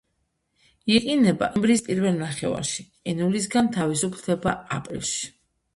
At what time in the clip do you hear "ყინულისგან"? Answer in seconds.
3.11-3.73